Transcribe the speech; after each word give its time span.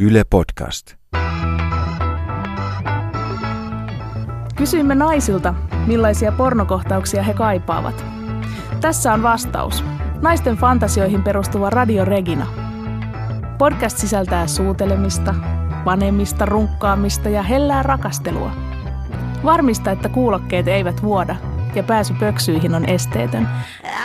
Yle 0.00 0.24
Podcast. 0.30 0.94
Kysyimme 4.56 4.94
naisilta, 4.94 5.54
millaisia 5.86 6.32
pornokohtauksia 6.32 7.22
he 7.22 7.34
kaipaavat. 7.34 8.04
Tässä 8.80 9.12
on 9.12 9.22
vastaus. 9.22 9.84
Naisten 10.22 10.56
fantasioihin 10.56 11.22
perustuva 11.22 11.70
Radio 11.70 12.04
Regina. 12.04 12.46
Podcast 13.58 13.98
sisältää 13.98 14.46
suutelemista, 14.46 15.34
panemista, 15.84 16.44
runkkaamista 16.46 17.28
ja 17.28 17.42
hellää 17.42 17.82
rakastelua. 17.82 18.50
Varmista, 19.44 19.90
että 19.90 20.08
kuulokkeet 20.08 20.68
eivät 20.68 21.02
vuoda 21.02 21.36
ja 21.74 21.82
pääsy 21.82 22.14
pöksyihin 22.20 22.74
on 22.74 22.88
esteetön. 22.88 23.48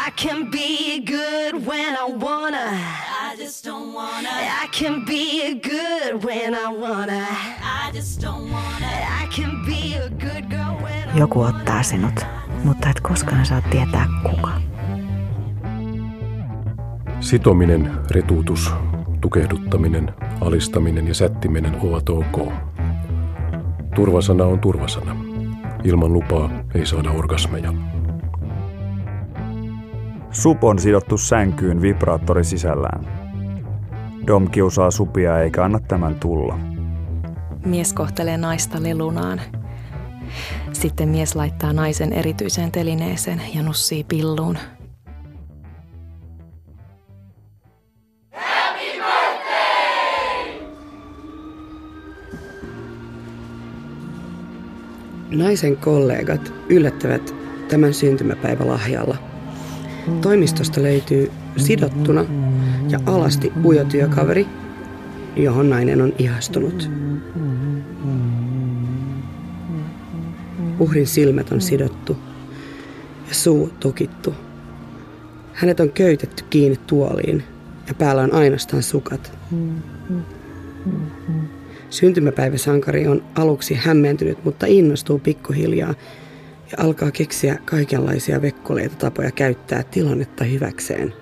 I 0.07 0.27
can 0.27 0.51
be 0.51 1.11
good 1.11 1.65
when 1.67 1.93
I 1.93 2.25
wanna. 2.25 3.20
I 3.31 3.37
just 3.37 3.65
don't 3.65 3.93
wanna. 3.93 4.29
I 4.63 4.67
can 4.79 5.05
be 5.05 5.53
good 5.53 6.23
when 6.25 6.53
I 6.53 6.67
wanna. 6.67 7.25
I 7.61 7.91
just 7.93 8.21
don't 8.21 8.51
wanna. 8.51 8.91
I 9.23 9.27
can 9.35 9.65
be 9.65 9.95
a 9.95 10.09
good 10.09 10.49
girl 10.49 10.75
when 10.83 11.09
I 11.09 11.19
Joku 11.19 11.41
ottaa 11.41 11.83
sinut, 11.83 12.25
mutta 12.63 12.89
et 12.89 12.99
koskaan 12.99 13.45
saa 13.45 13.61
tietää 13.61 14.07
kuka. 14.23 14.51
Sitominen, 17.19 17.91
retuutus, 18.11 18.71
tukehduttaminen, 19.21 20.13
alistaminen 20.41 21.07
ja 21.07 21.13
sättiminen 21.13 21.75
ovat 21.81 22.09
ok. 22.09 22.53
Turvasana 23.95 24.45
on 24.45 24.59
turvasana. 24.59 25.15
Ilman 25.83 26.13
lupaa 26.13 26.49
ei 26.75 26.85
saada 26.85 27.11
orgasmeja. 27.11 27.73
Sup 30.31 30.63
on 30.63 30.79
sidottu 30.79 31.17
sänkyyn 31.17 31.81
vibraattori 31.81 32.43
sisällään. 32.43 33.20
Dom 34.27 34.49
kiusaa 34.51 34.91
supia 34.91 35.39
eikä 35.39 35.63
anna 35.63 35.79
tämän 35.79 36.15
tulla. 36.15 36.59
Mies 37.65 37.93
kohtelee 37.93 38.37
naista 38.37 38.83
lelunaan. 38.83 39.41
Sitten 40.73 41.09
mies 41.09 41.35
laittaa 41.35 41.73
naisen 41.73 42.13
erityiseen 42.13 42.71
telineeseen 42.71 43.41
ja 43.55 43.63
nussii 43.63 44.03
pilluun. 44.03 44.57
Naisen 55.31 55.77
kollegat 55.77 56.53
yllättävät 56.69 57.35
tämän 57.67 57.93
syntymäpäivälahjalla. 57.93 59.17
Toimistosta 60.21 60.83
löytyy 60.83 61.31
sidottuna 61.57 62.25
ja 62.89 62.99
alasti 63.05 63.53
ujo 63.65 63.83
työkaveri, 63.83 64.47
johon 65.35 65.69
nainen 65.69 66.01
on 66.01 66.13
ihastunut. 66.19 66.89
Uhrin 70.79 71.07
silmät 71.07 71.51
on 71.51 71.61
sidottu 71.61 72.17
ja 73.27 73.35
suu 73.35 73.71
tukittu. 73.79 74.33
Hänet 75.53 75.79
on 75.79 75.91
köytetty 75.91 76.43
kiinni 76.49 76.79
tuoliin 76.87 77.43
ja 77.87 77.93
päällä 77.93 78.21
on 78.21 78.33
ainoastaan 78.33 78.83
sukat. 78.83 79.37
Syntymäpäiväsankari 81.89 83.07
on 83.07 83.23
aluksi 83.35 83.73
hämmentynyt, 83.73 84.45
mutta 84.45 84.65
innostuu 84.65 85.19
pikkuhiljaa 85.19 85.93
ja 86.71 86.77
alkaa 86.77 87.11
keksiä 87.11 87.57
kaikenlaisia 87.65 88.41
vekkoleita 88.41 88.95
tapoja 88.95 89.31
käyttää 89.31 89.83
tilannetta 89.83 90.43
hyväkseen. 90.43 91.13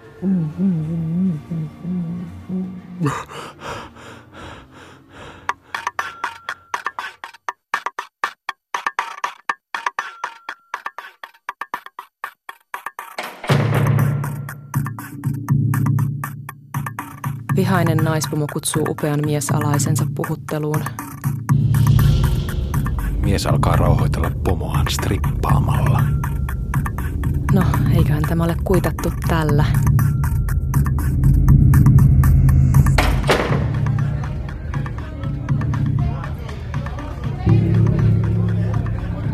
Vihainen 17.55 17.97
naispomo 17.97 18.47
kutsuu 18.53 18.83
upean 18.89 19.19
miesalaisensa 19.25 20.05
puhutteluun. 20.15 20.83
Mies 23.23 23.45
alkaa 23.45 23.75
rauhoitella 23.75 24.31
pomoaan 24.43 24.85
strippaamalla. 24.89 26.01
No, 27.53 27.63
eiköhän 27.95 28.23
tämä 28.29 28.43
ole 28.43 28.55
kuitattu 28.63 29.11
tällä. 29.27 29.65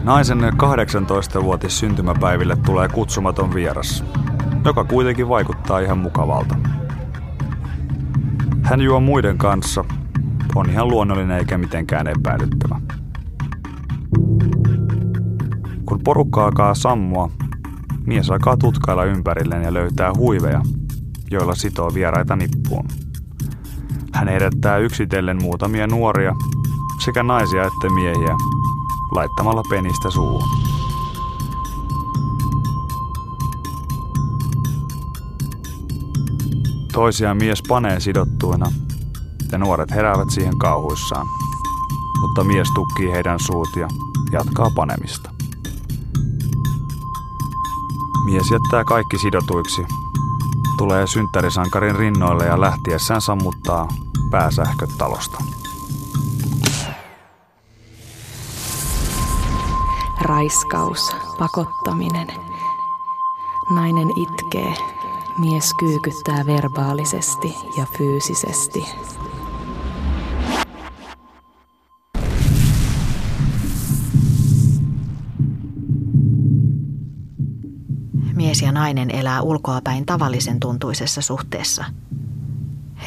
Naisen 0.05 0.39
18-vuotis 0.39 1.79
syntymäpäiville 1.79 2.55
tulee 2.65 2.89
kutsumaton 2.89 3.53
vieras, 3.53 4.03
joka 4.65 4.83
kuitenkin 4.83 5.29
vaikuttaa 5.29 5.79
ihan 5.79 5.97
mukavalta. 5.97 6.55
Hän 8.61 8.81
juo 8.81 8.99
muiden 8.99 9.37
kanssa, 9.37 9.85
on 10.55 10.69
ihan 10.69 10.87
luonnollinen 10.87 11.37
eikä 11.37 11.57
mitenkään 11.57 12.07
epäilyttävä. 12.07 12.79
Kun 15.85 15.99
porukka 16.03 16.45
alkaa 16.45 16.73
sammua, 16.73 17.31
mies 18.05 18.31
alkaa 18.31 18.57
tutkailla 18.57 19.03
ympärilleen 19.03 19.63
ja 19.63 19.73
löytää 19.73 20.13
huiveja, 20.17 20.61
joilla 21.31 21.55
sitoo 21.55 21.93
vieraita 21.93 22.35
nippuun. 22.35 22.85
Hän 24.13 24.27
herättää 24.27 24.77
yksitellen 24.77 25.43
muutamia 25.43 25.87
nuoria, 25.87 26.35
sekä 27.05 27.23
naisia 27.23 27.63
että 27.63 27.89
miehiä, 27.95 28.35
laittamalla 29.15 29.63
penistä 29.69 30.11
suuhun. 30.11 30.49
Toisia 36.93 37.33
mies 37.33 37.61
panee 37.67 37.99
sidottuina 37.99 38.71
ja 39.51 39.57
nuoret 39.57 39.91
heräävät 39.91 40.29
siihen 40.29 40.57
kauhuissaan. 40.57 41.27
Mutta 42.21 42.43
mies 42.43 42.67
tukkii 42.75 43.11
heidän 43.11 43.39
suut 43.39 43.69
ja 43.75 43.87
jatkaa 44.31 44.71
panemista. 44.75 45.29
Mies 48.25 48.51
jättää 48.51 48.83
kaikki 48.83 49.17
sidotuiksi, 49.17 49.81
tulee 50.77 51.07
synttärisankarin 51.07 51.95
rinnoille 51.95 52.45
ja 52.45 52.61
lähtiessään 52.61 53.21
sammuttaa 53.21 53.87
pääsähköt 54.31 54.89
talosta. 54.97 55.37
Raiskaus, 60.25 61.15
pakottaminen. 61.39 62.27
Nainen 63.75 64.07
itkee, 64.15 64.73
mies 65.37 65.73
kyykyttää 65.73 66.45
verbaalisesti 66.45 67.55
ja 67.77 67.85
fyysisesti. 67.97 68.85
Mies 78.35 78.61
ja 78.61 78.71
nainen 78.71 79.11
elää 79.11 79.41
ulkoapäin 79.41 80.05
tavallisen 80.05 80.59
tuntuisessa 80.59 81.21
suhteessa. 81.21 81.85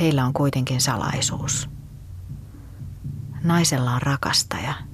Heillä 0.00 0.24
on 0.24 0.32
kuitenkin 0.32 0.80
salaisuus. 0.80 1.70
Naisella 3.44 3.92
on 3.92 4.02
rakastaja 4.02 4.87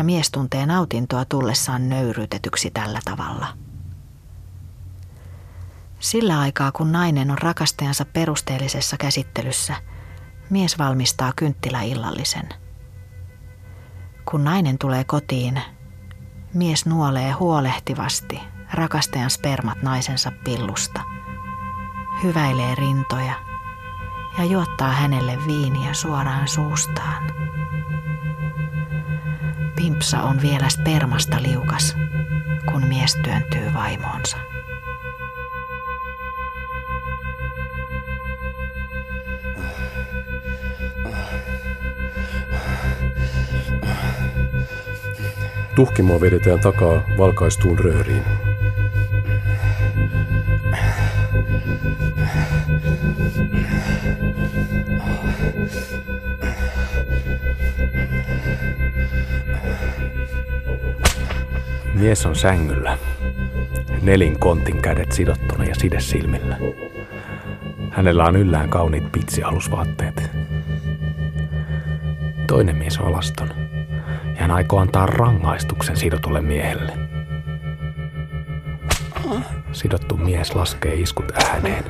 ja 0.00 0.04
mies 0.04 0.30
tuntee 0.30 0.66
nautintoa 0.66 1.24
tullessaan 1.24 1.88
nöyryytetyksi 1.88 2.70
tällä 2.70 3.00
tavalla. 3.04 3.46
Sillä 5.98 6.40
aikaa, 6.40 6.72
kun 6.72 6.92
nainen 6.92 7.30
on 7.30 7.38
rakastajansa 7.38 8.04
perusteellisessa 8.04 8.96
käsittelyssä, 8.96 9.74
mies 10.50 10.78
valmistaa 10.78 11.32
kynttiläillallisen. 11.36 12.48
Kun 14.30 14.44
nainen 14.44 14.78
tulee 14.78 15.04
kotiin, 15.04 15.62
mies 16.54 16.86
nuolee 16.86 17.32
huolehtivasti 17.32 18.40
rakastajan 18.72 19.30
spermat 19.30 19.82
naisensa 19.82 20.32
pillusta, 20.44 21.00
hyväilee 22.22 22.74
rintoja 22.74 23.34
ja 24.38 24.44
juottaa 24.44 24.92
hänelle 24.92 25.38
viiniä 25.46 25.94
suoraan 25.94 26.48
suustaan. 26.48 27.22
Pimpsa 29.80 30.22
on 30.22 30.42
vielä 30.42 30.68
spermasta 30.68 31.42
liukas, 31.42 31.96
kun 32.72 32.86
mies 32.86 33.18
työntyy 33.24 33.74
vaimoonsa. 33.74 34.36
Tuhkimoa 45.74 46.20
vedetään 46.20 46.60
takaa 46.60 47.02
valkaistuun 47.18 47.78
rööriin. 47.78 48.49
Mies 61.94 62.26
on 62.26 62.36
sängyllä. 62.36 62.98
Nelin 64.02 64.38
kontin 64.38 64.82
kädet 64.82 65.12
sidottuna 65.12 65.64
ja 65.64 65.74
side 65.74 66.00
silmillä. 66.00 66.56
Hänellä 67.90 68.24
on 68.24 68.36
yllään 68.36 68.70
kauniit 68.70 69.12
pitsialusvaatteet. 69.12 70.30
Toinen 72.46 72.76
mies 72.76 72.98
on 72.98 73.06
alaston. 73.06 73.48
Ja 74.24 74.40
hän 74.40 74.50
aikoo 74.50 74.78
antaa 74.78 75.06
rangaistuksen 75.06 75.96
sidotulle 75.96 76.40
miehelle. 76.40 76.92
Sidottu 79.72 80.16
mies 80.16 80.54
laskee 80.54 80.94
iskut 80.94 81.32
ääneen. 81.44 81.84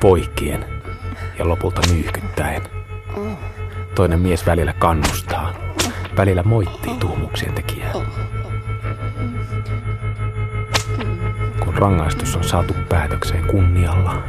Poikien 0.00 0.64
ja 1.38 1.48
lopulta 1.48 1.80
nyyhkyttäen. 1.92 2.62
Toinen 3.94 4.20
mies 4.20 4.46
välillä 4.46 4.72
kannustaa, 4.72 5.52
välillä 6.16 6.42
moittii 6.42 6.94
tuhmuksien 7.00 7.54
tekijää. 7.54 7.92
Kun 11.64 11.74
rangaistus 11.74 12.36
on 12.36 12.44
saatu 12.44 12.74
päätökseen 12.88 13.44
kunnialla, 13.44 14.22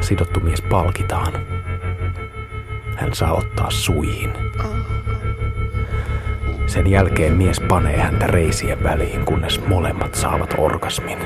sidottu 0.00 0.40
mies 0.40 0.62
palkitaan. 0.62 1.32
Hän 2.96 3.14
saa 3.14 3.32
ottaa 3.32 3.70
suihin. 3.70 4.32
Sen 6.66 6.86
jälkeen 6.86 7.32
mies 7.32 7.60
panee 7.60 7.96
häntä 7.96 8.26
reisien 8.26 8.82
väliin, 8.82 9.24
kunnes 9.24 9.66
molemmat 9.66 10.14
saavat 10.14 10.54
orgasmin. 10.58 11.18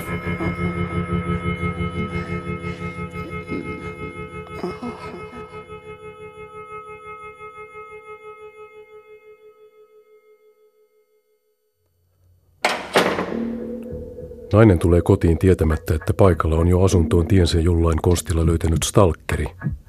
Nainen 14.52 14.78
tulee 14.78 15.02
kotiin 15.02 15.38
tietämättä, 15.38 15.94
että 15.94 16.14
paikalla 16.14 16.56
on 16.56 16.68
jo 16.68 16.82
asuntoon 16.82 17.26
tiensä 17.26 17.60
jollain 17.60 18.02
konstilla 18.02 18.46
löytänyt 18.46 18.82
stalkeri, 18.82 19.46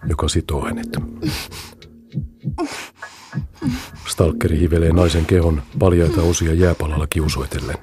joka 0.10 0.28
sitoo 0.28 0.66
hänet. 0.66 0.98
Stalkeri 4.08 4.60
hivelee 4.60 4.94
naisen 4.94 5.26
kehon 5.26 5.62
paljaita 5.80 6.22
osia 6.22 6.54
jääpalalla 6.54 7.08
kiusoitellen. 7.08 7.78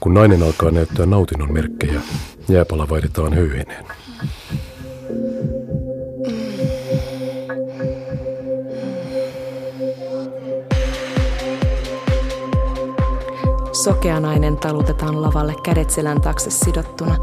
Kun 0.00 0.14
nainen 0.14 0.42
alkaa 0.42 0.70
näyttää 0.70 1.06
nautinnon 1.06 1.52
merkkejä, 1.52 2.00
jääpala 2.48 2.88
vaihdetaan 2.88 3.32
höyheneen. 3.32 3.97
Sokea 13.84 14.20
nainen 14.20 14.56
talutetaan 14.56 15.22
lavalle 15.22 15.54
kädet 15.62 15.90
selän 15.90 16.20
taakse 16.20 16.50
sidottuna 16.50 17.16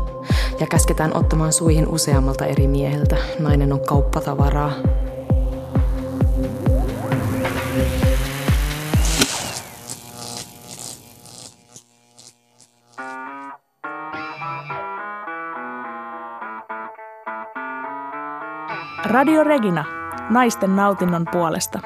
ja 0.60 0.68
käsketään 0.68 1.18
ottamaan 1.18 1.54
suihin 1.54 1.88
useammalta 1.88 2.46
eri 2.46 2.68
mieheltä. 2.68 3.18
Nainen 3.40 3.74
on 3.74 3.80
kauppatavaraa. 3.80 4.72
Radio 19.06 19.44
Regina, 19.44 19.86
naisten 20.30 20.76
nautinnon 20.76 21.26
puolesta. 21.32 21.80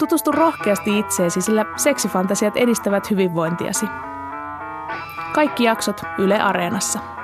Tutustu 0.00 0.32
rohkeasti 0.32 0.98
itseesi, 0.98 1.40
sillä 1.40 1.64
seksifantasiat 1.76 2.56
edistävät 2.56 3.10
hyvinvointiasi. 3.10 3.86
Kaikki 5.32 5.64
jaksot 5.64 6.00
Yle 6.18 6.40
Areenassa. 6.40 7.19